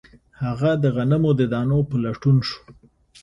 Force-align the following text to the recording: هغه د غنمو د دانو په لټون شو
هغه 0.43 0.71
د 0.83 0.85
غنمو 0.95 1.31
د 1.39 1.41
دانو 1.53 1.79
په 1.89 1.95
لټون 2.03 2.37
شو 2.47 2.61